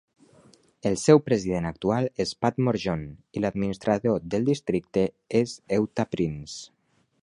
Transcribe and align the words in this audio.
El 0.89 0.95
seu 1.01 1.21
president 1.27 1.67
actual 1.71 2.09
és 2.25 2.33
Padmore 2.47 2.81
John, 2.87 3.05
i 3.39 3.45
l'administrador 3.45 4.27
del 4.35 4.51
districte 4.53 5.09
és 5.45 5.59
Eutha 5.79 6.13
Prince. 6.17 6.65